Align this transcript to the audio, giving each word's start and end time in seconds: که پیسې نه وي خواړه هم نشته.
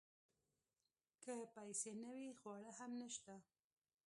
که 1.23 1.33
پیسې 1.55 1.91
نه 2.03 2.09
وي 2.17 2.29
خواړه 2.39 2.71
هم 2.79 2.91
نشته. 3.01 3.35